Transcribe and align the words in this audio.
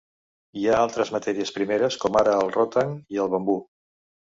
Hi 0.61 0.65
ha 0.69 0.79
altres 0.85 1.11
matèries 1.17 1.55
primeres, 1.59 2.01
com 2.07 2.21
ara 2.25 2.37
el 2.41 2.53
rotang 2.59 2.99
i 3.19 3.25
el 3.27 3.35
bambú. 3.39 3.65